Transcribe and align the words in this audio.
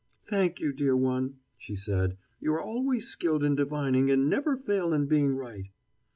"Thank 0.27 0.59
you, 0.59 0.73
dear 0.73 0.95
one," 0.97 1.35
she 1.59 1.75
said. 1.75 2.17
"You 2.39 2.53
are 2.55 2.59
always 2.59 3.07
skilled 3.07 3.43
in 3.43 3.53
divining, 3.53 4.09
and 4.09 4.27
never 4.27 4.57
fail 4.57 4.93
in 4.93 5.05
being 5.05 5.35
right." 5.35 5.69